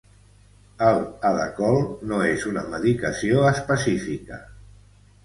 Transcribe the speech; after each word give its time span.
El 0.85 1.01
Hadacol 1.29 1.77
no 2.11 2.21
és 2.29 2.45
una 2.53 2.63
medicació 2.71 3.45
específica. 3.51 4.41